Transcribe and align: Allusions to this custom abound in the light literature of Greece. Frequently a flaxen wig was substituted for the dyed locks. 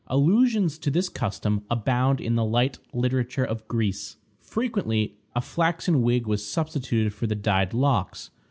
Allusions 0.07 0.79
to 0.79 0.89
this 0.89 1.09
custom 1.09 1.61
abound 1.69 2.19
in 2.19 2.33
the 2.33 2.43
light 2.43 2.79
literature 2.91 3.45
of 3.45 3.67
Greece. 3.67 4.17
Frequently 4.39 5.13
a 5.35 5.41
flaxen 5.41 6.01
wig 6.01 6.25
was 6.25 6.43
substituted 6.43 7.13
for 7.13 7.27
the 7.27 7.35
dyed 7.35 7.71
locks. 7.71 8.31